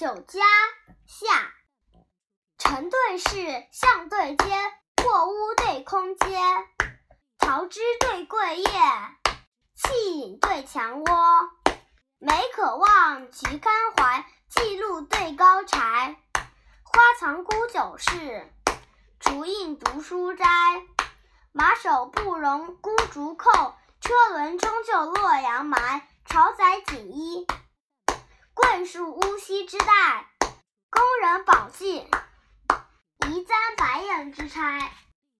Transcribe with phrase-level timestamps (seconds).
[0.00, 0.40] 酒家
[1.04, 1.52] 下，
[2.56, 4.46] 城对市，巷对街，
[4.96, 6.40] 破屋对空阶，
[7.38, 8.70] 桃枝对桂叶，
[9.74, 11.50] 气影对墙窝。
[12.18, 16.16] 梅可望，菊堪怀，记录对高柴。
[16.82, 18.50] 花藏孤酒室，
[19.18, 20.46] 竹映读书斋。
[21.52, 26.08] 马首不容孤竹扣，车轮终究洛阳埋。
[26.24, 27.46] 朝载锦衣。
[28.80, 30.26] 桂树乌溪之带，
[30.88, 31.96] 工人宝器，
[33.28, 34.90] 移簪白眼之钗。